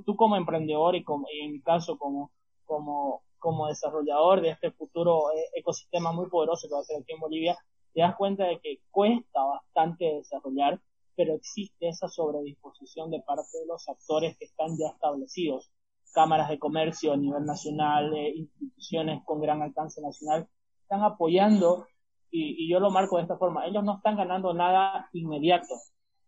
[0.00, 2.30] tú como emprendedor y como, en mi caso como,
[2.64, 7.12] como, como desarrollador de este futuro eh, ecosistema muy poderoso que va a ser aquí
[7.12, 7.58] en Bolivia,
[7.92, 10.80] te das cuenta de que cuesta bastante desarrollar,
[11.14, 15.70] pero existe esa sobredisposición de parte de los actores que están ya establecidos.
[16.14, 20.48] Cámaras de comercio a nivel nacional, eh, instituciones con gran alcance nacional,
[20.82, 21.86] están apoyando,
[22.30, 25.74] y, y yo lo marco de esta forma, ellos no están ganando nada inmediato,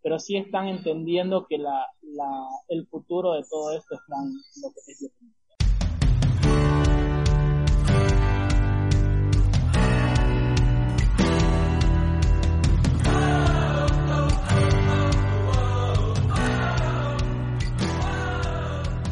[0.05, 4.71] pero sí están entendiendo que la, la, el futuro de todo esto está en lo
[4.71, 5.11] que es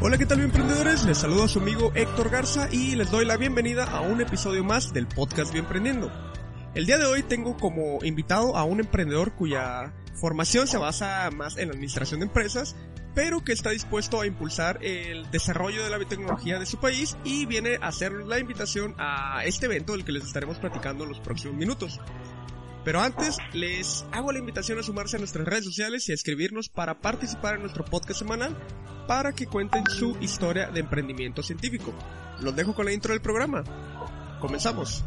[0.02, 1.06] Hola, ¿qué tal, emprendedores?
[1.06, 4.62] Les saludo a su amigo Héctor Garza y les doy la bienvenida a un episodio
[4.62, 6.10] más del podcast Bien Emprendiendo.
[6.74, 11.58] El día de hoy tengo como invitado a un emprendedor cuya formación se basa más
[11.58, 12.76] en la administración de empresas,
[13.14, 17.44] pero que está dispuesto a impulsar el desarrollo de la biotecnología de su país y
[17.44, 21.20] viene a hacer la invitación a este evento del que les estaremos platicando en los
[21.20, 22.00] próximos minutos.
[22.86, 26.70] Pero antes, les hago la invitación a sumarse a nuestras redes sociales y a escribirnos
[26.70, 28.56] para participar en nuestro podcast semanal
[29.06, 31.92] para que cuenten su historia de emprendimiento científico.
[32.40, 33.62] Los dejo con la intro del programa.
[34.40, 35.04] Comenzamos.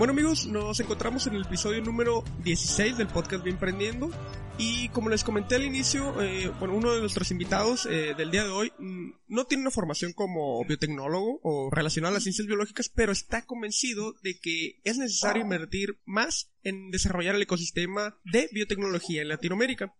[0.00, 4.10] Bueno amigos, nos encontramos en el episodio número 16 del podcast Bien Emprendiendo
[4.56, 8.48] y como les comenté al inicio, eh, uno de nuestros invitados eh, del día de
[8.48, 13.12] hoy mm, no tiene una formación como biotecnólogo o relacionado a las ciencias biológicas, pero
[13.12, 19.28] está convencido de que es necesario invertir más en desarrollar el ecosistema de biotecnología en
[19.28, 19.94] Latinoamérica.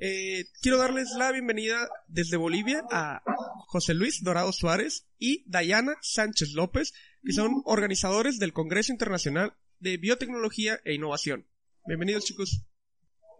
[0.00, 3.20] Eh, quiero darles la bienvenida desde Bolivia a
[3.66, 6.92] José Luis Dorado Suárez y Dayana Sánchez López,
[7.24, 11.48] que son organizadores del Congreso Internacional de Biotecnología e Innovación.
[11.84, 12.64] Bienvenidos chicos.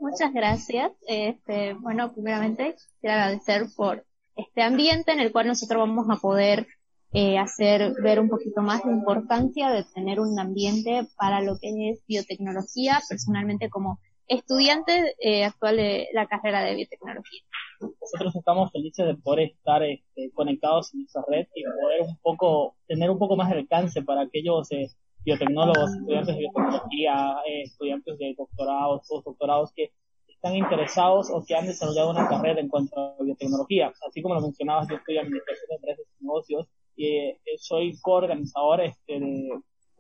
[0.00, 0.90] Muchas gracias.
[1.06, 6.66] Este, bueno, primeramente quiero agradecer por este ambiente en el cual nosotros vamos a poder
[7.12, 11.90] eh, hacer ver un poquito más la importancia de tener un ambiente para lo que
[11.90, 17.42] es biotecnología, personalmente como estudiante eh, actual de la carrera de biotecnología.
[17.80, 22.76] Nosotros estamos felices de poder estar este, conectados en esa red y poder un poco,
[22.86, 24.88] tener un poco más de alcance para aquellos eh,
[25.24, 29.92] biotecnólogos, estudiantes de biotecnología, eh, estudiantes de doctorados, postdoctorados que
[30.28, 33.92] están interesados o que han desarrollado una carrera en cuanto a biotecnología.
[34.06, 38.82] Así como lo mencionabas, yo estoy Administración de Empresas y Negocios y eh, soy coorganizador
[38.82, 39.50] este, de,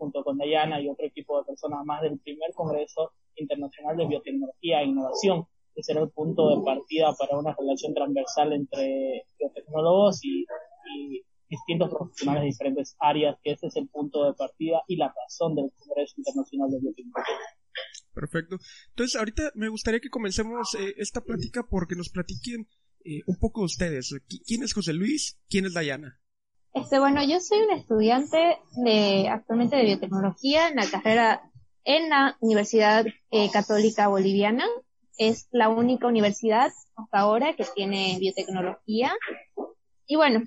[0.08, 4.80] junto con Dayana y otro equipo de personas más del primer Congreso Internacional de Biotecnología
[4.80, 10.44] e Innovación, que será el punto de partida para una relación transversal entre biotecnólogos y,
[11.50, 15.54] distintos profesionales de diferentes áreas, que ese es el punto de partida y la razón
[15.54, 17.36] del Congreso Internacional de Biotecnología.
[18.12, 18.56] Perfecto.
[18.90, 22.68] Entonces, ahorita me gustaría que comencemos eh, esta plática porque nos platiquen
[23.02, 24.14] eh, un poco ustedes.
[24.46, 25.40] ¿Quién es José Luis?
[25.48, 26.20] ¿Quién es Dayana?
[26.74, 31.42] Este, bueno, yo soy un estudiante de, actualmente de biotecnología en la carrera
[31.84, 34.64] en la Universidad eh, Católica Boliviana.
[35.16, 39.12] Es la única universidad hasta ahora que tiene biotecnología.
[40.06, 40.42] Y bueno,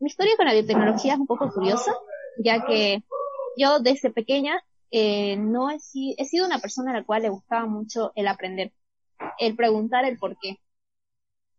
[0.00, 1.92] mi historia con la biotecnología es un poco curiosa,
[2.42, 3.02] ya que
[3.56, 5.78] yo desde pequeña eh, no he,
[6.16, 8.72] he, sido una persona a la cual le gustaba mucho el aprender,
[9.38, 10.58] el preguntar el por qué.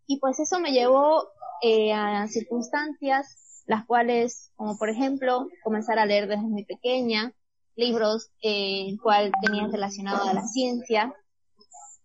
[0.07, 1.29] Y pues eso me llevó
[1.61, 7.35] eh, a circunstancias las cuales, como por ejemplo, comenzar a leer desde muy pequeña,
[7.75, 11.13] libros eh, el cual tenían relacionado a la ciencia.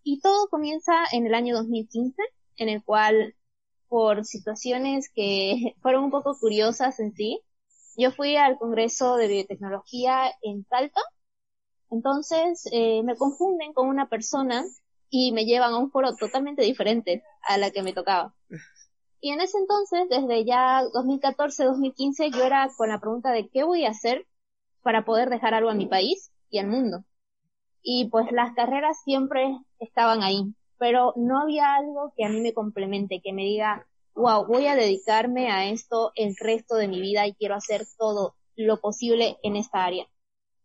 [0.03, 2.21] Y todo comienza en el año 2015,
[2.57, 3.35] en el cual,
[3.87, 7.41] por situaciones que fueron un poco curiosas en sí,
[7.97, 11.01] yo fui al Congreso de Biotecnología en Salta.
[11.89, 14.63] Entonces, eh, me confunden con una persona
[15.09, 18.35] y me llevan a un foro totalmente diferente a la que me tocaba.
[19.25, 23.83] Y en ese entonces, desde ya 2014-2015, yo era con la pregunta de qué voy
[23.83, 24.27] a hacer
[24.83, 27.05] para poder dejar algo a mi país y al mundo.
[27.81, 32.53] Y pues las carreras siempre estaban ahí, pero no había algo que a mí me
[32.53, 37.25] complemente, que me diga, wow, voy a dedicarme a esto el resto de mi vida
[37.25, 40.05] y quiero hacer todo lo posible en esta área.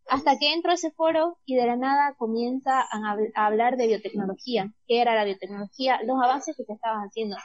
[0.06, 4.70] Hasta que entro a ese foro y de la nada comienza a, hablar de biotecnología,
[4.86, 7.36] qué era la biotecnología, los avances que se estaban haciendo.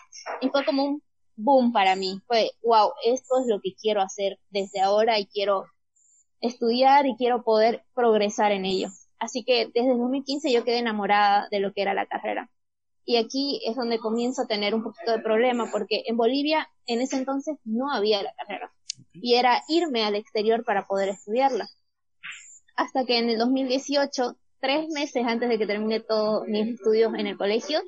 [0.41, 0.99] Y fue como
[1.35, 2.21] boom para mí.
[2.27, 5.65] Fue, wow, esto es lo que quiero hacer desde ahora y quiero
[6.41, 8.89] estudiar y quiero poder progresar en ello.
[9.19, 12.49] Así que desde 2015 yo quedé enamorada de lo que era la carrera.
[13.05, 17.01] Y aquí es donde comienzo a tener un poquito de problema porque en Bolivia en
[17.01, 18.71] ese entonces no había la carrera
[19.13, 21.67] y era irme al exterior para poder estudiarla.
[22.77, 27.27] hasta que en el 2018, tres meses antes de que termine todos mis estudios en
[27.27, 27.79] el colegio,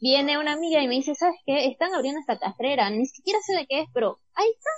[0.00, 1.66] viene una amiga y me dice, ¿sabes qué?
[1.66, 4.70] Están abriendo esta carrera, ni siquiera sé de qué es, pero ahí está.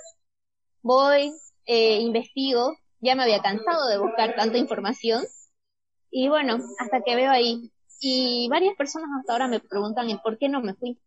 [0.81, 1.33] Voy,
[1.65, 5.23] eh, investigo, ya me había cansado de buscar tanta información.
[6.11, 7.71] Y bueno, hasta que veo ahí.
[8.01, 10.99] Y varias personas hasta ahora me preguntan el por qué no me fui,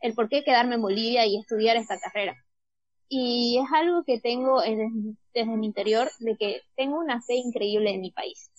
[0.00, 2.36] el por qué quedarme en Bolivia y estudiar esta carrera.
[3.08, 4.88] Y es algo que tengo desde,
[5.34, 8.50] desde mi interior, de que tengo una fe increíble en mi país.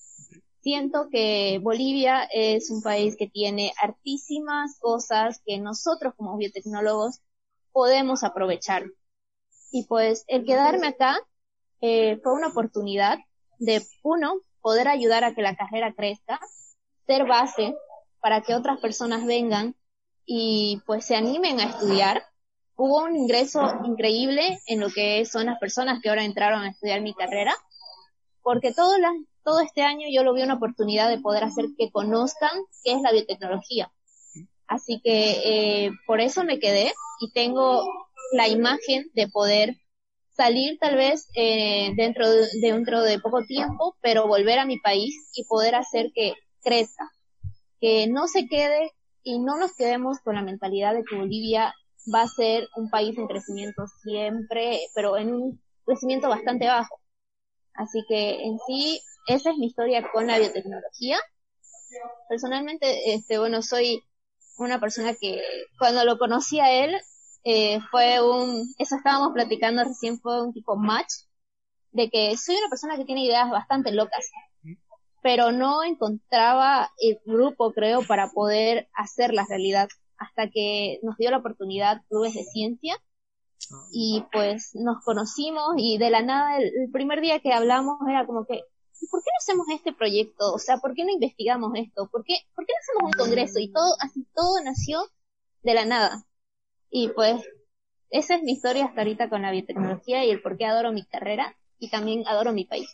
[0.62, 7.19] Siento que Bolivia es un país que tiene hartísimas cosas que nosotros como biotecnólogos
[7.72, 8.86] podemos aprovechar.
[9.72, 11.18] Y pues el quedarme acá
[11.81, 13.18] eh, fue una oportunidad
[13.58, 16.40] de, uno, poder ayudar a que la carrera crezca,
[17.08, 17.75] ser base
[18.19, 19.75] para que otras personas vengan
[20.25, 22.24] y pues se animen a estudiar.
[22.75, 27.02] Hubo un ingreso increíble en lo que son las personas que ahora entraron a estudiar
[27.02, 27.56] mi carrera,
[28.44, 29.12] porque todo, la,
[29.43, 32.51] todo este año yo lo vi una oportunidad de poder hacer que conozcan
[32.83, 33.91] qué es la biotecnología.
[34.67, 37.83] Así que eh, por eso me quedé y tengo
[38.33, 39.75] la imagen de poder
[40.35, 45.13] salir tal vez eh, dentro, de, dentro de poco tiempo, pero volver a mi país
[45.35, 46.33] y poder hacer que
[46.63, 47.11] crezca,
[47.79, 48.91] que no se quede
[49.23, 51.73] y no nos quedemos con la mentalidad de que Bolivia
[52.13, 56.99] va a ser un país en crecimiento siempre, pero en un crecimiento bastante bajo.
[57.73, 61.18] Así que en sí, esa es mi historia con la biotecnología.
[62.29, 64.03] Personalmente, este, bueno, soy
[64.57, 65.41] una persona que
[65.77, 66.95] cuando lo conocí a él,
[67.44, 71.12] eh, fue un, eso estábamos platicando recién, fue un tipo match,
[71.91, 74.29] de que soy una persona que tiene ideas bastante locas,
[75.21, 81.38] pero no encontraba el grupo, creo, para poder hacerlas realidad, hasta que nos dio la
[81.38, 82.95] oportunidad Clubes de Ciencia,
[83.91, 88.45] y pues nos conocimos y de la nada el, primer día que hablamos era como
[88.45, 88.62] que
[89.09, 90.53] ¿por qué no hacemos este proyecto?
[90.53, 92.09] O sea, ¿por qué no investigamos esto?
[92.12, 93.59] ¿Por qué, ¿por qué no hacemos un congreso?
[93.59, 95.00] Y todo, así todo nació
[95.63, 96.25] de la nada.
[96.89, 97.42] Y pues
[98.09, 101.06] esa es mi historia hasta ahorita con la biotecnología y el por qué adoro mi
[101.06, 102.89] carrera y también adoro mi país.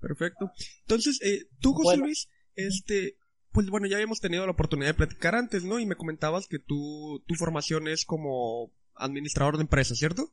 [0.00, 0.50] Perfecto.
[0.80, 3.16] Entonces, eh, tú, José Luis, este,
[3.52, 5.78] pues bueno, ya habíamos tenido la oportunidad de platicar antes, ¿no?
[5.78, 10.24] Y me comentabas que tú, tu formación es como administrador de empresas, ¿cierto?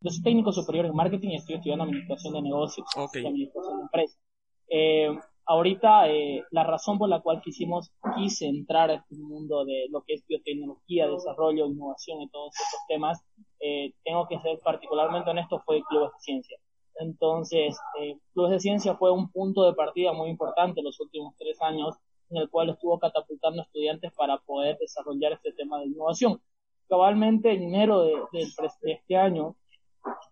[0.00, 3.82] Yo soy técnico superior en marketing y estoy estudiando administración de negocios y administración de
[3.82, 4.25] empresas.
[4.68, 5.16] Eh,
[5.46, 10.02] ahorita eh, la razón por la cual quisimos, quise entrar a este mundo de lo
[10.02, 13.24] que es biotecnología, desarrollo, innovación y todos estos temas,
[13.60, 16.58] eh, tengo que ser particularmente honesto, fue Clubes de Ciencia.
[16.98, 21.60] Entonces, eh, Clubes de Ciencia fue un punto de partida muy importante los últimos tres
[21.62, 21.94] años,
[22.30, 26.40] en el cual estuvo catapultando estudiantes para poder desarrollar este tema de innovación.
[26.88, 29.56] Cabalmente en enero de, de este año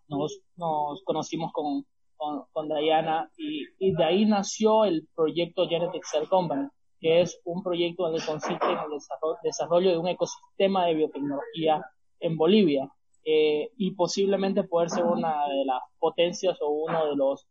[0.08, 1.86] nos, nos conocimos con
[2.24, 6.68] con, con Diana y, y, de ahí nació el proyecto Genetic Cell Company,
[7.00, 8.98] que es un proyecto donde consiste en el
[9.42, 11.84] desarrollo, de un ecosistema de biotecnología
[12.20, 12.90] en Bolivia
[13.24, 17.46] eh, y posiblemente poder ser una de las potencias o uno de los,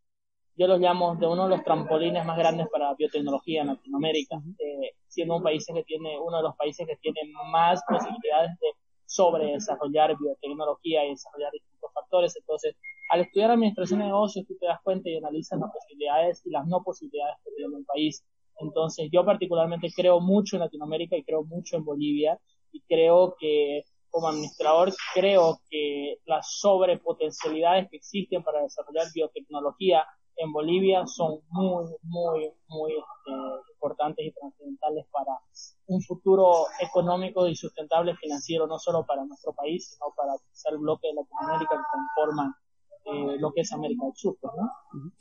[0.56, 4.92] yo los llamo de uno de los trampolines más grandes para biotecnología en Latinoamérica, eh,
[5.08, 8.68] siendo un país que tiene, uno de los países que tiene más posibilidades de
[9.06, 12.36] sobre desarrollar biotecnología y desarrollar distintos factores.
[12.36, 12.76] Entonces,
[13.14, 16.66] al estudiar administración de negocios, tú te das cuenta y analizas las posibilidades y las
[16.66, 18.26] no posibilidades que tiene un país.
[18.58, 22.40] Entonces, yo particularmente creo mucho en Latinoamérica y creo mucho en Bolivia
[22.72, 30.04] y creo que como administrador creo que las sobrepotencialidades que existen para desarrollar biotecnología
[30.38, 33.32] en Bolivia son muy, muy, muy este,
[33.74, 35.38] importantes y trascendentales para
[35.86, 41.10] un futuro económico y sustentable financiero, no solo para nuestro país, sino para el bloque
[41.10, 42.58] de Latinoamérica que conforma
[43.06, 45.12] eh, lo que es América del Sur, pues, ¿no?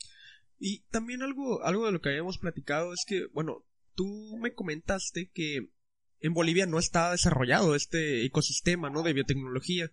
[0.59, 5.31] Y también algo, algo de lo que habíamos platicado es que, bueno, tú me comentaste
[5.33, 5.71] que
[6.21, 9.03] en Bolivia no está desarrollado este ecosistema, ¿no?
[9.03, 9.91] De biotecnología.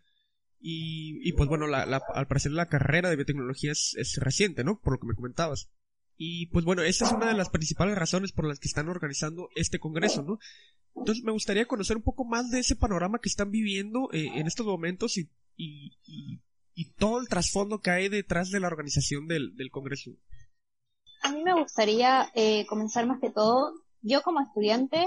[0.62, 4.79] Y, y pues bueno, al parecer la carrera de biotecnología es, es, reciente, ¿no?
[4.79, 5.69] Por lo que me comentabas.
[6.17, 9.50] Y pues bueno, esta es una de las principales razones por las que están organizando
[9.55, 10.38] este congreso, ¿no?
[10.96, 14.48] Entonces me gustaría conocer un poco más de ese panorama que están viviendo eh, en
[14.48, 16.41] estos momentos y, y, y,
[16.79, 20.12] y, todo el trasfondo que hay detrás de la organización del, del congreso.
[21.21, 25.05] A mí me gustaría eh, comenzar más que todo, yo como estudiante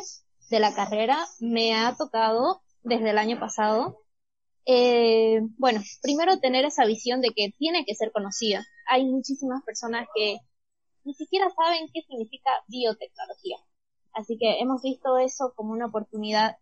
[0.51, 4.03] de la carrera me ha tocado desde el año pasado
[4.65, 8.65] eh, bueno, primero tener esa visión de que tiene que ser conocida.
[8.89, 10.39] Hay muchísimas personas que
[11.05, 13.57] ni siquiera saben qué significa biotecnología.
[14.13, 16.59] Así que hemos visto eso como una oportunidad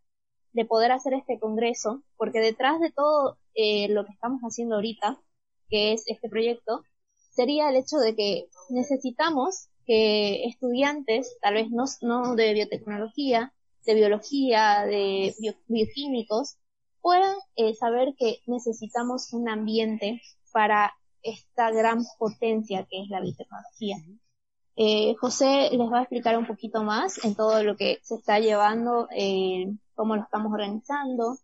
[0.53, 5.21] de poder hacer este congreso, porque detrás de todo eh, lo que estamos haciendo ahorita,
[5.69, 6.85] que es este proyecto,
[7.31, 13.53] sería el hecho de que necesitamos que estudiantes, tal vez no, de biotecnología,
[13.87, 15.35] de biología, de
[15.69, 16.57] bioquímicos,
[17.01, 20.21] puedan eh, saber que necesitamos un ambiente
[20.53, 20.93] para
[21.23, 23.97] esta gran potencia que es la biotecnología.
[24.77, 28.39] Eh, José les va a explicar un poquito más en todo lo que se está
[28.39, 31.37] llevando, eh, cómo lo estamos organizando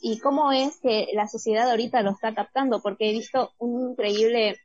[0.00, 4.56] y cómo es que la sociedad ahorita lo está captando, porque he visto un increíble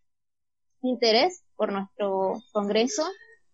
[0.81, 3.03] interés por nuestro congreso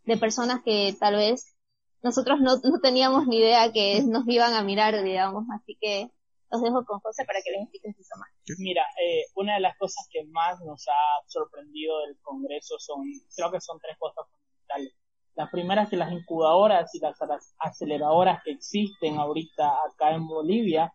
[0.03, 1.55] de personas que tal vez
[2.01, 6.09] nosotros no, no teníamos ni idea que nos iban a mirar, digamos, así que
[6.51, 8.29] los dejo con José para que les expliquen su más.
[8.57, 13.03] Mira, eh, una de las cosas que más nos ha sorprendido del Congreso son,
[13.35, 14.93] creo que son tres cosas fundamentales.
[15.35, 17.17] La primera es que las incubadoras y las
[17.59, 20.93] aceleradoras que existen ahorita acá en Bolivia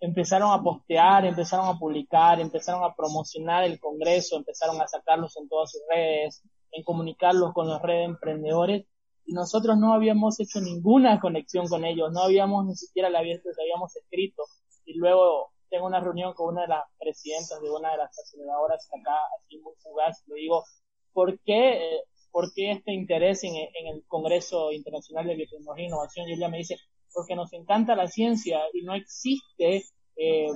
[0.00, 5.48] empezaron a postear, empezaron a publicar, empezaron a promocionar el Congreso, empezaron a sacarlos en
[5.48, 6.42] todas sus redes,
[6.72, 8.86] en comunicarlos con las redes de emprendedores
[9.26, 13.96] y nosotros no habíamos hecho ninguna conexión con ellos, no habíamos ni siquiera la habíamos
[13.96, 14.42] escrito
[14.84, 18.88] y luego tengo una reunión con una de las presidentas de una de las aceleradoras
[18.88, 20.64] acá, así muy fugaz, le digo,
[21.12, 22.02] ¿por qué, eh,
[22.32, 26.28] ¿por qué este interés en, en, el Congreso Internacional de Biotecnología e Innovación?
[26.28, 26.76] Y ella me dice,
[27.14, 29.84] porque nos encanta la ciencia y no existe
[30.16, 30.48] eh,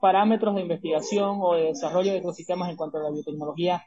[0.00, 3.84] parámetros de investigación o de desarrollo de ecosistemas en cuanto a la biotecnología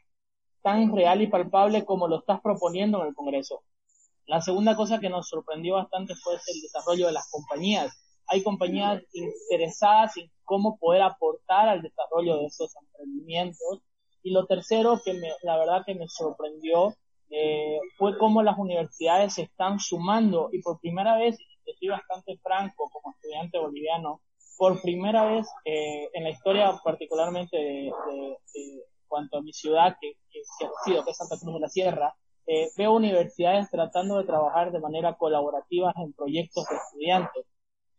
[0.62, 3.63] tan real y palpable como lo estás proponiendo en el Congreso.
[4.25, 7.98] La segunda cosa que nos sorprendió bastante fue el desarrollo de las compañías.
[8.27, 13.81] Hay compañías interesadas en cómo poder aportar al desarrollo de esos emprendimientos.
[14.24, 16.93] Y lo tercero que me, la verdad que me sorprendió
[17.29, 21.38] eh, fue cómo las universidades se están sumando y por primera vez,
[21.71, 24.21] estoy bastante franco como estudiante boliviano,
[24.57, 27.91] por primera vez eh, en la historia particularmente de,
[29.07, 32.15] cuanto a mi ciudad, que, que, ha sido, que es Santa Cruz de la Sierra,
[32.47, 37.45] eh, veo universidades tratando de trabajar de manera colaborativa en proyectos de estudiantes.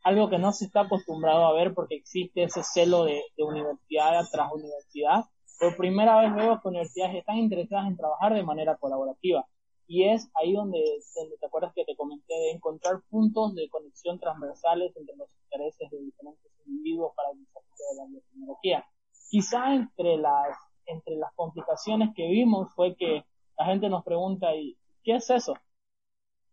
[0.03, 4.25] Algo que no se está acostumbrado a ver porque existe ese celo de, de universidad
[4.31, 5.25] tras universidad.
[5.61, 9.45] Por primera vez veo que universidades están interesadas en trabajar de manera colaborativa.
[9.89, 10.81] Y es ahí donde,
[11.17, 15.91] donde te acuerdas que te comenté de encontrar puntos de conexión transversales entre los intereses
[15.91, 18.87] de diferentes individuos para el desarrollo de la biotecnología.
[19.31, 23.25] Quizá entre las, entre las complicaciones que vimos fue que
[23.59, 25.55] la gente nos pregunta, ¿y qué es eso?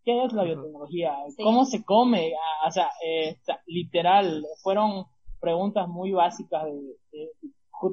[0.06, 1.15] ¿Qué es la biotecnología?
[1.44, 2.34] ¿Cómo se come?
[2.63, 2.70] Ah,
[3.04, 5.08] eh, o sea, literal, fueron
[5.39, 7.32] preguntas muy básicas de,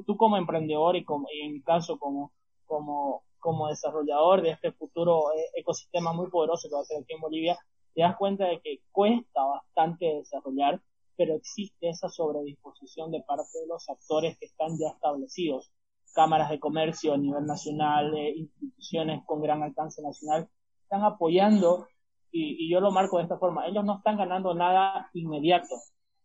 [0.05, 2.31] tú como emprendedor y, como, en mi caso como,
[2.65, 7.13] como, como desarrollador de este futuro eh, ecosistema muy poderoso que va a ser aquí
[7.13, 7.59] en Bolivia,
[7.93, 10.81] te das cuenta de que cuesta bastante desarrollar,
[11.17, 15.71] pero existe esa sobredisposición de parte de los actores que están ya establecidos.
[16.15, 20.49] Cámaras de comercio a nivel nacional, eh, instituciones con gran alcance nacional,
[20.81, 21.87] están apoyando,
[22.31, 25.75] y, yo lo marco de esta forma, ellos no están ganando nada inmediato,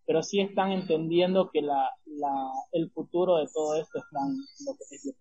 [0.07, 1.91] pero sí están entendiendo que la,
[2.73, 4.21] el futuro de todo esto está
[4.65, 5.15] lo que es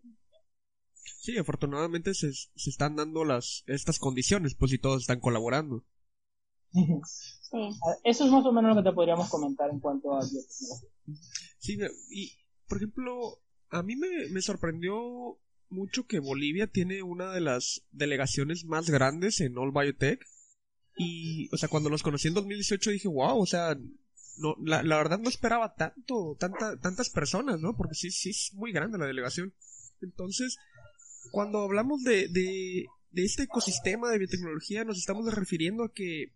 [1.20, 5.86] Sí, afortunadamente se, se están dando las estas condiciones, pues si todos están colaborando.
[6.72, 7.58] Sí.
[8.04, 10.22] Eso es más o menos lo que te podríamos comentar en cuanto a
[11.60, 11.78] Sí,
[12.10, 12.32] y
[12.68, 18.90] por ejemplo, a mí me, sorprendió mucho que Bolivia tiene una de las delegaciones más
[18.90, 20.26] grandes en All Biotech.
[20.98, 23.78] Y, o sea, cuando los conocí en 2018 dije, wow, o sea,
[24.38, 27.76] no, la, la verdad no esperaba tanto, tanta, tantas personas, ¿no?
[27.78, 29.54] Porque sí, sí es muy grande la delegación.
[30.02, 30.58] Entonces,
[31.32, 36.34] cuando hablamos de, de, de este ecosistema de biotecnología, nos estamos refiriendo a que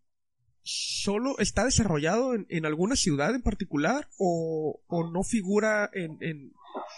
[0.63, 6.53] solo está desarrollado en, en alguna ciudad en particular o, o no figura en, en,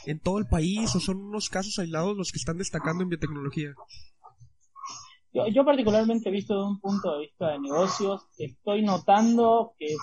[0.06, 3.74] en todo el país o son unos casos aislados los que están destacando en biotecnología?
[5.52, 9.96] Yo, particularmente visto de un punto de vista de negocios, estoy notando que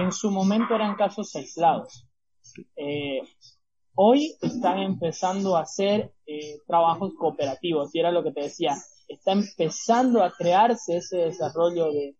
[0.00, 2.06] en su momento eran casos aislados.
[2.76, 3.20] Eh,
[3.96, 8.74] hoy están empezando a hacer eh, trabajos cooperativos, y era lo que te decía,
[9.08, 12.14] está empezando a crearse ese desarrollo de,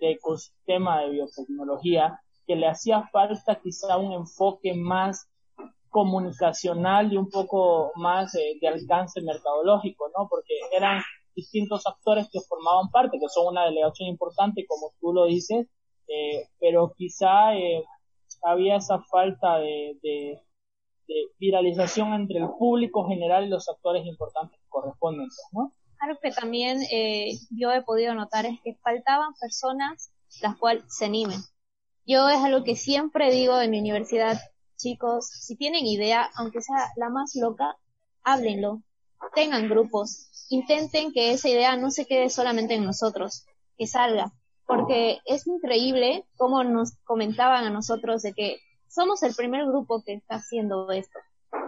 [0.00, 5.28] ecosistema de biotecnología que le hacía falta quizá un enfoque más
[5.90, 10.26] comunicacional y un poco más de alcance mercadológico, ¿no?
[10.28, 11.02] Porque eran
[11.34, 15.68] distintos actores que formaban parte, que son una delegación importante, como tú lo dices,
[16.08, 17.84] eh, pero quizá eh,
[18.42, 20.40] había esa falta de,
[21.38, 25.72] viralización entre el público general y los actores importantes que corresponden, ¿no?
[26.00, 30.10] Algo que también eh, yo he podido notar es que faltaban personas
[30.42, 31.40] las cuales se animen.
[32.06, 34.38] Yo es algo que siempre digo en mi universidad,
[34.76, 37.76] chicos, si tienen idea, aunque sea la más loca,
[38.22, 38.82] háblenlo,
[39.34, 43.46] tengan grupos, intenten que esa idea no se quede solamente en nosotros,
[43.78, 44.32] que salga,
[44.66, 48.58] porque es increíble cómo nos comentaban a nosotros de que
[48.94, 51.18] somos el primer grupo que está haciendo esto,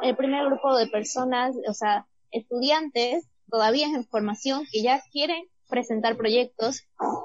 [0.03, 6.17] el primer grupo de personas, o sea, estudiantes todavía en formación que ya quieren presentar
[6.17, 6.83] proyectos,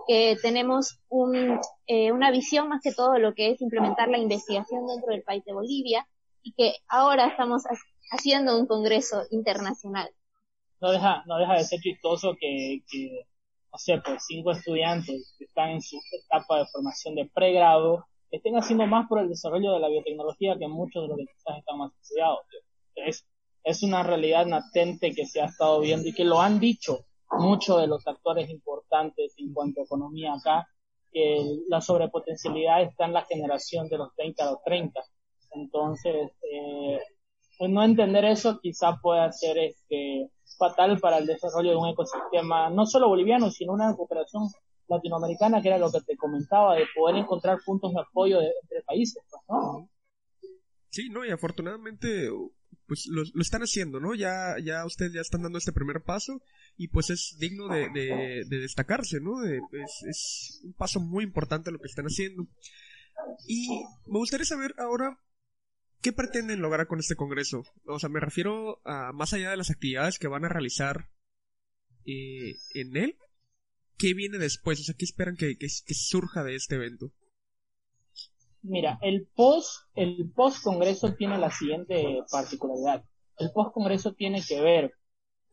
[0.08, 4.88] que tenemos un, eh, una visión más que todo lo que es implementar la investigación
[4.88, 6.08] dentro del país de Bolivia
[6.42, 7.64] y que ahora estamos
[8.12, 10.10] haciendo un congreso internacional.
[10.80, 13.28] No deja, no deja de ser chistoso que, que,
[13.72, 18.56] no sé, pues cinco estudiantes que están en su etapa de formación de pregrado estén
[18.56, 21.78] haciendo más por el desarrollo de la biotecnología que muchos de los que quizás están
[21.78, 22.40] más estudiados.
[22.96, 23.26] Es,
[23.64, 27.80] es una realidad latente que se ha estado viendo y que lo han dicho muchos
[27.80, 30.68] de los actores importantes en cuanto a economía acá,
[31.12, 35.02] que la sobrepotencialidad está en la generación de los 30 a los 30.
[35.52, 37.00] Entonces, eh,
[37.58, 42.70] pues no entender eso quizá pueda ser este, fatal para el desarrollo de un ecosistema,
[42.70, 44.48] no solo boliviano, sino una cooperación
[44.92, 49.24] latinoamericana, que era lo que te comentaba, de poder encontrar puntos de apoyo entre países,
[49.30, 49.90] pues, ¿no?
[50.90, 52.30] Sí, no, y afortunadamente
[52.86, 54.14] pues lo, están haciendo, ¿no?
[54.16, 56.42] Ya, ya ustedes ya están dando este primer paso
[56.76, 59.46] y pues es digno de, de, destacarse, ¿no?
[59.46, 62.48] es, es, un paso muy importante lo que están haciendo.
[63.48, 63.70] Y
[64.08, 65.18] me gustaría saber ahora
[66.02, 67.64] qué pretenden lograr con este congreso.
[67.86, 71.10] O sea, me refiero a más allá de las actividades que van a realizar
[72.06, 73.18] eh, en él,
[74.02, 74.80] ¿qué viene después?
[74.80, 77.12] O sea, ¿qué esperan que, que surja de este evento?
[78.64, 83.04] Mira, el post, el post congreso tiene la siguiente particularidad.
[83.38, 84.94] El post congreso tiene que ver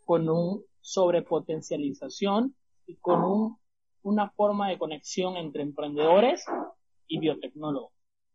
[0.05, 2.55] con un sobrepotencialización
[2.87, 3.59] y con un,
[4.02, 6.45] una forma de conexión entre emprendedores
[7.07, 7.93] y biotecnólogos.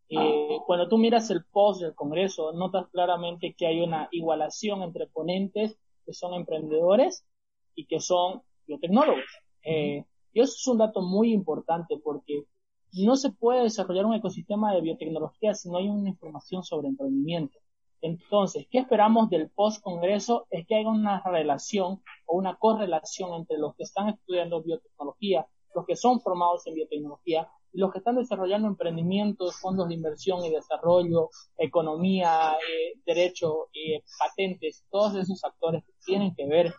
[0.09, 5.07] Eh, cuando tú miras el post del Congreso, notas claramente que hay una igualación entre
[5.07, 7.25] ponentes que son emprendedores
[7.73, 9.25] y que son biotecnólogos.
[9.63, 12.45] Eh, y eso es un dato muy importante porque
[12.91, 17.57] no se puede desarrollar un ecosistema de biotecnología si no hay una información sobre emprendimiento.
[18.01, 20.45] Entonces, ¿qué esperamos del post-congreso?
[20.49, 25.85] Es que haya una relación o una correlación entre los que están estudiando biotecnología, los
[25.85, 30.49] que son formados en biotecnología y los que están desarrollando emprendimientos, fondos de inversión y
[30.49, 36.73] desarrollo, economía, eh, derecho, eh, patentes, todos esos actores que tienen que ver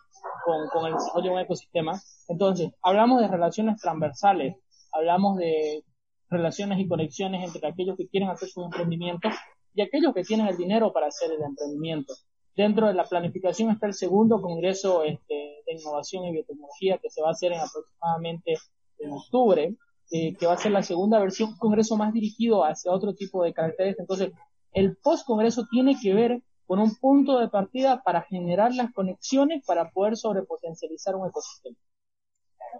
[0.45, 1.99] con, el desarrollo de un ecosistema.
[2.27, 4.55] Entonces, hablamos de relaciones transversales,
[4.91, 5.83] hablamos de
[6.29, 9.29] relaciones y conexiones entre aquellos que quieren hacer su emprendimiento
[9.73, 12.13] y aquellos que tienen el dinero para hacer el emprendimiento.
[12.55, 17.21] Dentro de la planificación está el segundo Congreso este, de Innovación y Biotecnología que se
[17.21, 18.53] va a hacer en aproximadamente
[18.99, 19.75] en octubre,
[20.11, 23.43] eh, que va a ser la segunda versión, un Congreso más dirigido hacia otro tipo
[23.43, 23.97] de caracteres.
[23.99, 24.31] Entonces,
[24.71, 29.91] el post-Congreso tiene que ver con un punto de partida para generar las conexiones para
[29.91, 31.77] poder sobrepotencializar un ecosistema.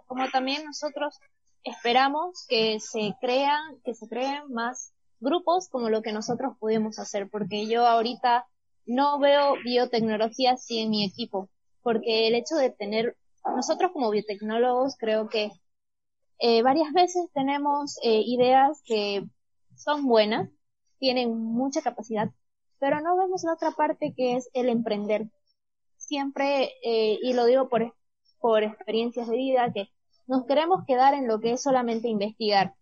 [0.06, 1.18] Como también nosotros
[1.62, 7.28] esperamos que se crean, que se creen más grupos como lo que nosotros pudimos hacer,
[7.30, 8.46] porque yo ahorita
[8.86, 11.48] no veo biotecnología así en mi equipo,
[11.82, 15.50] porque el hecho de tener, nosotros como biotecnólogos creo que
[16.38, 19.24] eh, varias veces tenemos eh, ideas que
[19.74, 20.50] son buenas,
[20.98, 22.30] tienen mucha capacidad,
[22.78, 25.28] pero no vemos la otra parte que es el emprender.
[25.96, 27.94] Siempre, eh, y lo digo por,
[28.38, 29.88] por experiencias de vida, que
[30.26, 32.74] nos queremos quedar en lo que es solamente investigar.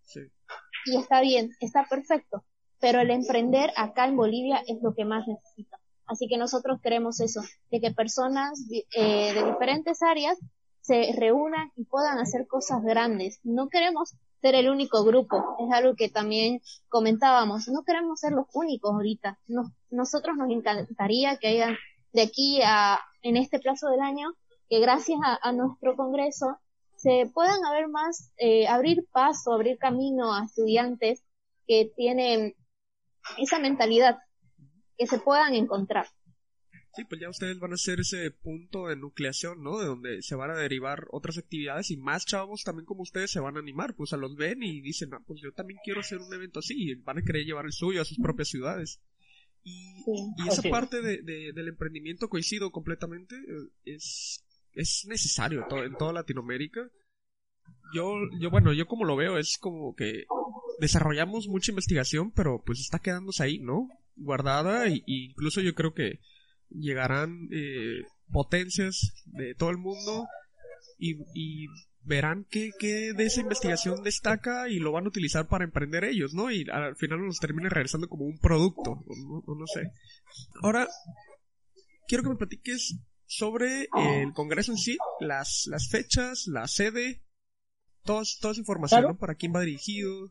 [0.87, 2.44] Y está bien, está perfecto,
[2.80, 5.78] pero el emprender acá en Bolivia es lo que más necesita.
[6.07, 10.38] Así que nosotros queremos eso, de que personas eh, de diferentes áreas
[10.83, 13.40] se reúnan y puedan hacer cosas grandes.
[13.42, 18.44] No queremos ser el único grupo, es algo que también comentábamos, no queremos ser los
[18.52, 19.38] únicos ahorita.
[19.90, 21.78] nosotros nos encantaría que hayan
[22.12, 24.35] de aquí a, en este plazo del año,
[24.68, 26.59] que gracias a nuestro Congreso
[26.96, 31.24] se puedan haber más, eh, abrir paso, abrir camino a estudiantes
[31.66, 32.54] que tienen
[33.38, 34.18] esa mentalidad,
[34.98, 36.07] que se puedan encontrar.
[36.96, 39.80] Sí, pues ya ustedes van a ser ese punto de nucleación, ¿no?
[39.80, 43.40] De donde se van a derivar otras actividades y más chavos también como ustedes se
[43.40, 46.18] van a animar, pues a los ven y dicen, ah, pues yo también quiero hacer
[46.18, 49.00] un evento así y van a querer llevar el suyo a sus propias ciudades.
[49.64, 50.04] Y,
[50.46, 56.88] esa parte de, del emprendimiento coincido completamente, eh, es es necesario en toda Latinoamérica.
[57.94, 60.24] Yo, yo, bueno, yo como lo veo es como que
[60.80, 63.88] desarrollamos mucha investigación, pero pues está quedándose ahí, ¿no?
[64.16, 66.20] Guardada e incluso yo creo que
[66.74, 70.26] llegarán eh, potencias de todo el mundo
[70.98, 71.66] y, y
[72.04, 76.34] verán qué, qué, de esa investigación destaca y lo van a utilizar para emprender ellos,
[76.34, 76.50] ¿no?
[76.50, 79.90] Y al final nos termina regresando como un producto, no, no sé.
[80.62, 80.87] Ahora,
[82.06, 87.22] quiero que me platiques sobre el Congreso en sí, las, las fechas, la sede,
[88.04, 89.16] todos, toda esa información, ¿no?
[89.16, 90.30] ¿Para quién va dirigido?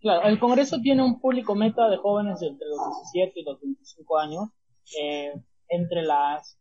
[0.00, 2.78] Claro, el Congreso tiene un público meta de jóvenes entre los
[3.12, 4.50] 17 y los 25 años.
[5.00, 5.32] Eh,
[5.68, 6.58] entre las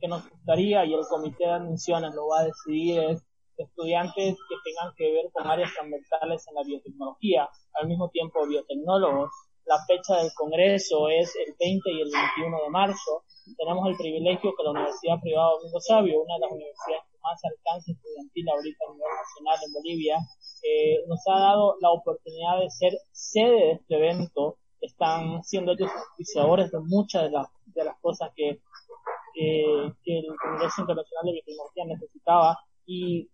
[0.00, 3.22] que nos gustaría y el comité de admisiones lo va a decidir es
[3.56, 9.30] estudiantes que tengan que ver con áreas transversales en la biotecnología, al mismo tiempo biotecnólogos.
[9.64, 13.24] La fecha del Congreso es el 20 y el 21 de marzo.
[13.56, 17.40] Tenemos el privilegio que la Universidad Privada Domingo Sabio, una de las universidades con más
[17.42, 20.16] alcance estudiantil ahorita a nivel nacional en Bolivia,
[20.62, 24.58] eh, nos ha dado la oportunidad de ser sede de este evento.
[24.80, 28.60] Están siendo ellos oficiadores de muchas de las, de las cosas que,
[29.34, 33.28] que, el Congreso Internacional de Biotecnología necesitaba y,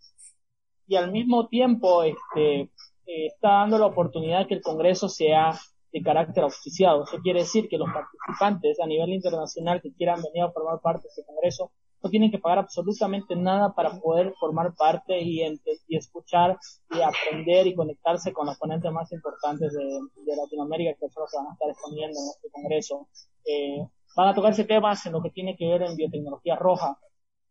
[0.86, 2.60] y al mismo tiempo este,
[3.06, 5.58] eh, está dando la oportunidad que el Congreso sea
[5.92, 7.04] de carácter auspiciado.
[7.04, 11.02] Eso quiere decir que los participantes a nivel internacional que quieran venir a formar parte
[11.02, 11.70] de este Congreso
[12.02, 15.42] no tienen que pagar absolutamente nada para poder formar parte y,
[15.88, 16.58] escuchar
[16.90, 21.36] y aprender y conectarse con los ponentes más importantes de, Latinoamérica que son los que
[21.36, 23.08] van a estar exponiendo en este congreso.
[23.44, 23.86] Eh,
[24.16, 26.98] van a tocarse temas en lo que tiene que ver en biotecnología roja,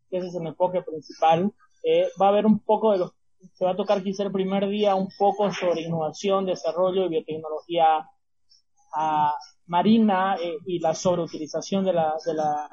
[0.09, 1.53] que ese es el enfoque principal.
[1.83, 3.11] Eh, va a haber un poco de los,
[3.53, 8.09] se va a tocar quizá el primer día un poco sobre innovación, desarrollo y biotecnología
[8.95, 9.35] ah,
[9.71, 12.69] marina eh, y la sobreutilización de, la, de, la,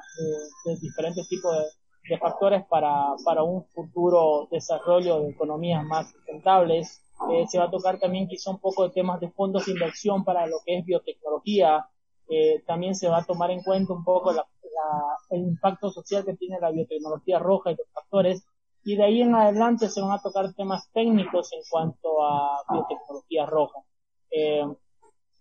[0.65, 1.55] de, diferentes tipos
[2.03, 7.01] de, factores para, un futuro desarrollo de economías más sustentables.
[7.31, 10.25] Eh, se va a tocar también quizá un poco de temas de fondos de inversión
[10.25, 11.87] para lo que es biotecnología.
[12.27, 16.59] Eh, también se va a tomar en cuenta un poco el impacto social que tiene
[16.59, 18.43] la biotecnología roja y los factores.
[18.83, 23.45] Y de ahí en adelante se van a tocar temas técnicos en cuanto a biotecnología
[23.45, 23.79] roja.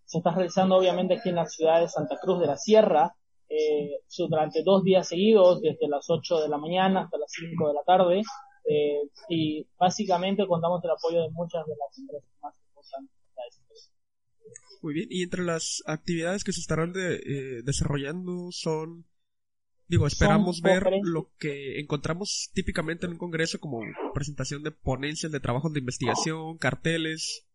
[0.08, 3.14] Se está realizando obviamente aquí en la ciudad de Santa Cruz de la Sierra,
[3.50, 7.74] eh, durante dos días seguidos, desde las 8 de la mañana hasta las 5 de
[7.74, 8.22] la tarde,
[8.64, 13.90] eh, y básicamente contamos el apoyo de muchas de las empresas más importantes.
[14.80, 19.04] Muy bien, y entre las actividades que se estarán de, eh, desarrollando son,
[19.88, 23.80] digo, esperamos ver lo que encontramos típicamente en un congreso como
[24.14, 27.47] presentación de ponencias de trabajos de investigación, carteles,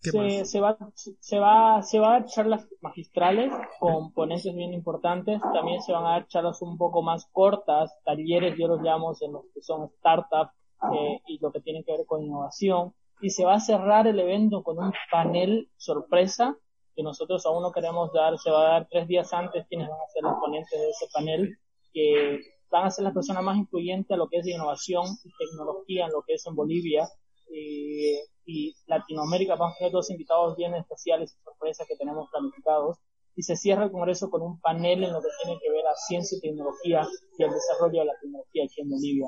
[0.00, 5.40] se, se, va, se, va, se va a dar charlas magistrales con ponentes bien importantes.
[5.52, 9.32] También se van a dar charlas un poco más cortas, talleres, yo los llamo en
[9.32, 10.52] los que son startups
[10.92, 12.94] eh, y lo que tiene que ver con innovación.
[13.20, 16.56] Y se va a cerrar el evento con un panel sorpresa
[16.94, 18.38] que nosotros aún no queremos dar.
[18.38, 21.06] Se va a dar tres días antes quienes van a ser los ponentes de ese
[21.12, 21.58] panel
[21.92, 26.06] que van a ser las personas más influyentes a lo que es innovación y tecnología
[26.06, 27.08] en lo que es en Bolivia.
[27.48, 29.56] Y y Latinoamérica.
[29.56, 32.98] Vamos a tener dos invitados bien especiales y sorpresas que tenemos planificados.
[33.34, 35.94] Y se cierra el Congreso con un panel en lo que tiene que ver a
[35.94, 37.06] ciencia y tecnología
[37.36, 39.26] y el desarrollo de la tecnología aquí en Bolivia.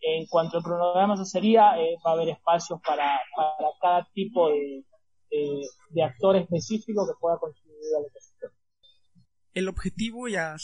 [0.00, 4.48] En cuanto al cronograma se sería, eh, va a haber espacios para, para cada tipo
[4.48, 4.84] de,
[5.90, 8.52] de, actor específico que pueda contribuir al ecosistema.
[9.54, 10.54] El objetivo ya,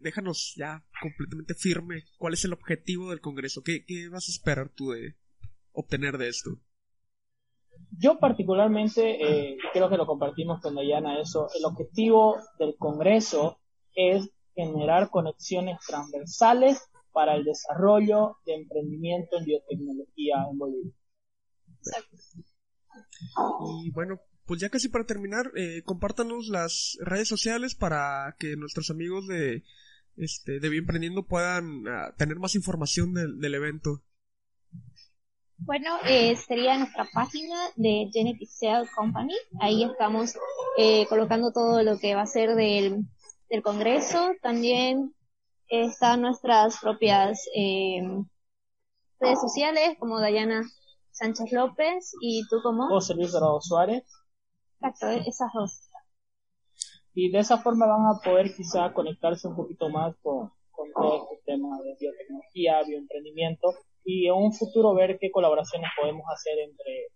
[0.00, 3.60] déjanos ya completamente firme, ¿cuál es el objetivo del Congreso?
[3.62, 5.16] ¿Qué, qué vas a esperar tú de
[5.78, 6.50] obtener de esto?
[7.96, 13.60] Yo particularmente, eh, creo que lo compartimos con Dayana, eso, el objetivo del Congreso
[13.94, 20.92] es generar conexiones transversales para el desarrollo de emprendimiento en biotecnología en Bolivia.
[23.84, 28.90] Y bueno, pues ya casi para terminar, eh, compártanos las redes sociales para que nuestros
[28.90, 29.62] amigos de,
[30.16, 34.02] este, de Bienprendiendo puedan ah, tener más información del evento.
[35.58, 39.34] Bueno, eh, sería nuestra página de Genetic Cell Company.
[39.60, 40.34] Ahí estamos
[40.78, 43.04] eh, colocando todo lo que va a ser del,
[43.50, 44.30] del Congreso.
[44.40, 45.14] También
[45.68, 48.00] están nuestras propias eh,
[49.18, 50.62] redes sociales como Dayana
[51.10, 52.88] Sánchez López y tú como...
[52.88, 54.04] José Luis Dorado Suárez.
[54.80, 55.90] Exacto, esas dos.
[57.14, 61.28] Y de esa forma van a poder quizá conectarse un poquito más con, con todo
[61.32, 63.74] este tema de biotecnología, bioemprendimiento
[64.10, 67.08] y en un futuro ver qué colaboraciones podemos hacer entre,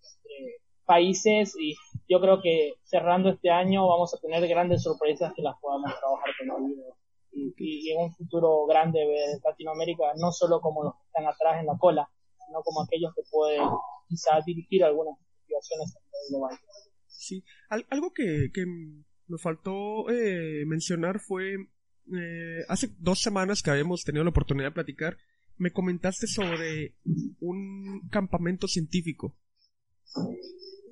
[0.84, 1.74] países y
[2.08, 6.30] yo creo que cerrando este año vamos a tener grandes sorpresas que las podamos trabajar
[6.38, 6.94] con ellos
[7.30, 11.60] y, y, en un futuro grande ver Latinoamérica no solo como los que están atrás
[11.60, 12.06] en la cola,
[12.44, 13.62] sino como aquellos que pueden
[14.08, 16.58] quizás dirigir algunas investigaciones a nivel global.
[17.06, 24.02] Sí, algo que, que me faltó eh, mencionar fue eh, hace dos semanas que habíamos
[24.02, 25.16] tenido la oportunidad de platicar
[25.58, 26.94] me comentaste sobre
[27.40, 29.34] un campamento científico.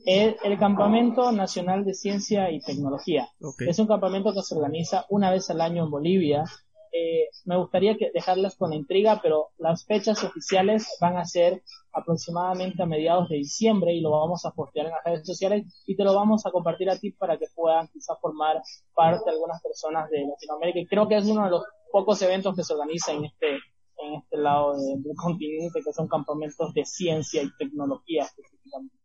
[0.07, 3.29] El, el, Campamento Nacional de Ciencia y Tecnología.
[3.66, 6.44] Es un campamento que se organiza una vez al año en Bolivia
[6.92, 11.62] eh, me gustaría que dejarlas con la intriga, pero las fechas oficiales van a ser
[11.92, 15.96] aproximadamente a mediados de diciembre y lo vamos a postear en las redes sociales y
[15.96, 18.61] te lo vamos a compartir a ti para que puedan quizás formar
[18.94, 20.81] parte algunas personas de Latinoamérica.
[20.81, 23.59] Y creo que es uno de los pocos eventos que se organiza en este
[24.03, 28.97] en este lado del continente, que son campamentos de ciencia y tecnología específicamente.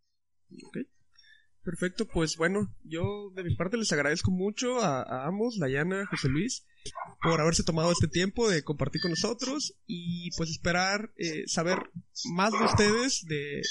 [1.65, 6.63] Perfecto, pues bueno, yo de mi parte les agradezco mucho a, ambos, Dayana, José Luis,
[7.23, 11.79] por haberse tomado este tiempo de compartir con nosotros y pues esperar eh, saber
[12.35, 13.63] más de ustedes, de,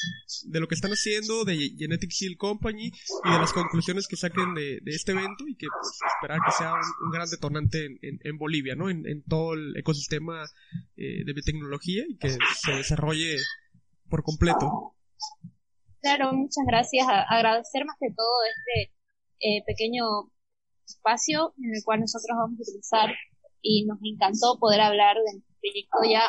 [0.47, 4.55] de, lo que están haciendo, de Genetic Shield Company y de las conclusiones que saquen
[4.55, 8.75] de, este evento y que pues, esperar que sea un, gran detonante en, en, Bolivia,
[8.75, 8.91] ¿no?
[8.91, 10.45] En, en, todo el ecosistema
[10.97, 13.37] eh, de biotecnología y que se desarrolle
[14.09, 14.97] por completo.
[16.05, 17.07] Claro, muchas gracias.
[17.09, 18.93] agradecer más que todo este
[19.41, 20.05] eh, pequeño
[20.85, 23.09] espacio en el cual nosotros vamos a utilizar
[23.63, 25.99] y nos encantó poder hablar de nuestro proyecto.
[26.05, 26.25] Ya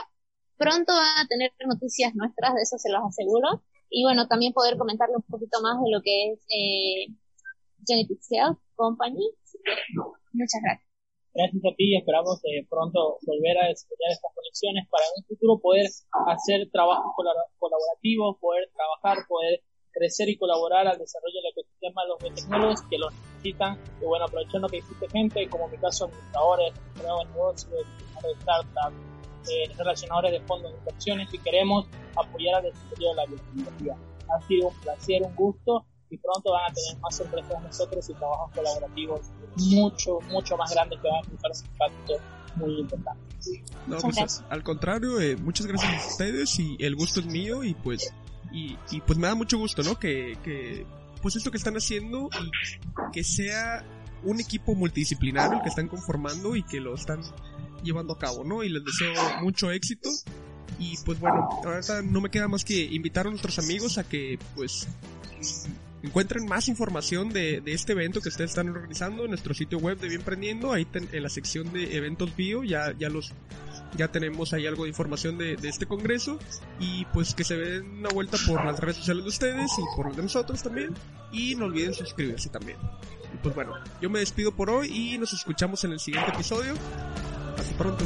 [0.55, 3.65] pronto van a tener noticias nuestras, de eso se los aseguro.
[3.89, 7.11] Y bueno, también poder comentarle un poquito más de lo que es eh,
[7.85, 9.29] Genetic Cell Company.
[10.31, 10.84] muchas gracias.
[11.35, 15.23] Gracias a ti y esperamos eh, pronto volver a desarrollar estas conexiones para en un
[15.27, 15.85] futuro poder
[16.31, 17.11] hacer trabajo
[17.59, 19.59] colaborativo, poder trabajar, poder
[19.91, 23.79] crecer y colaborar al desarrollo del ecosistema de los biotecnólogos que lo necesitan.
[23.99, 27.85] Y bueno, aprovechando que existe gente, como en mi caso, administradores, administradores de negocios,
[28.41, 28.95] startups,
[29.51, 33.97] eh, relacionadores de fondos de inversiones, y queremos apoyar al desarrollo de la biotecnología.
[34.29, 35.85] Ha sido un placer, un gusto
[36.15, 39.21] y pronto van a tener más sorpresas nosotros y trabajos colaborativos
[39.57, 42.13] mucho, mucho más grandes que van a causar un impacto
[42.55, 43.21] muy importante.
[43.87, 47.73] No, pues, al contrario, eh, muchas gracias a ustedes y el gusto es mío y
[47.75, 48.13] pues
[48.51, 49.99] y, y pues me da mucho gusto, ¿no?
[49.99, 50.85] Que, que
[51.21, 53.83] pues esto que están haciendo y que sea
[54.23, 57.21] un equipo multidisciplinario que están conformando y que lo están
[57.83, 58.63] llevando a cabo, ¿no?
[58.63, 60.09] Y les deseo mucho éxito.
[60.79, 64.39] Y pues bueno, ahora no me queda más que invitar a nuestros amigos a que
[64.55, 64.87] pues
[66.05, 69.99] encuentren más información de, de, este evento que ustedes están organizando en nuestro sitio web
[69.99, 70.71] de Bienprendiendo.
[70.71, 73.33] Ahí en la sección de eventos bio ya, ya los
[73.97, 76.37] ya tenemos ahí algo de información de, de, este congreso
[76.79, 80.07] y pues que se den una vuelta por las redes sociales de ustedes y por
[80.07, 80.93] las de nosotros también
[81.31, 82.77] y no olviden suscribirse también.
[83.33, 86.73] Y pues bueno, yo me despido por hoy y nos escuchamos en el siguiente episodio.
[87.57, 88.05] Hasta pronto.